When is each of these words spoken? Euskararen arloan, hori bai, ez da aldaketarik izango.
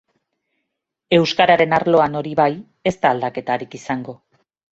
Euskararen 1.17 1.75
arloan, 1.79 2.17
hori 2.21 2.33
bai, 2.41 2.49
ez 2.93 2.97
da 3.05 3.13
aldaketarik 3.17 3.79
izango. 3.83 4.19